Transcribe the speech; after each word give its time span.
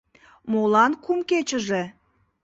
—Молан 0.51 0.91
кум 1.03 1.19
кечыже? 1.29 1.83